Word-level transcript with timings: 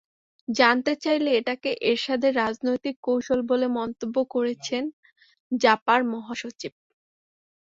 জানতে 0.47 0.93
চাইলে 1.03 1.29
এটাকে 1.39 1.69
এরশাদের 1.89 2.33
রাজনৈতিক 2.37 2.95
কৌশল 3.03 3.39
বলে 3.49 3.67
মন্তব্য 3.77 4.15
করেছেন 4.33 4.83
জাপার 5.51 5.99
মহাসচিব। 6.11 6.73